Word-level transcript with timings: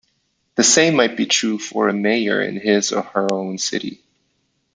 The 0.55 0.63
same 0.63 0.95
might 0.95 1.15
be 1.15 1.27
true 1.27 1.59
for 1.59 1.87
a 1.87 1.93
mayor 1.93 2.41
in 2.41 2.55
his 2.55 2.91
or 2.91 3.03
her 3.03 3.31
own 3.31 3.59
city. 3.59 4.01